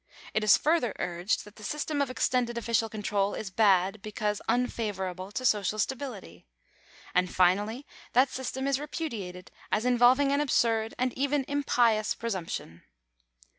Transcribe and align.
It 0.33 0.43
is 0.43 0.57
further 0.57 0.95
urged, 0.97 1.43
that 1.45 1.57
the 1.57 1.63
system 1.63 2.01
of 2.01 2.09
extended 2.09 2.57
official 2.57 2.89
control 2.89 3.35
is 3.35 3.51
bad, 3.51 4.01
because 4.01 4.41
unfavourable 4.49 5.31
to 5.33 5.45
social 5.45 5.77
stability. 5.77 6.47
And, 7.13 7.31
finally, 7.31 7.85
that 8.13 8.29
system 8.29 8.65
is 8.65 8.79
repudiated, 8.79 9.51
as 9.71 9.85
involving 9.85 10.31
an 10.31 10.41
absurd 10.41 10.95
and 10.97 11.13
even 11.15 11.45
impious 11.47 12.15
presumption. 12.15 12.81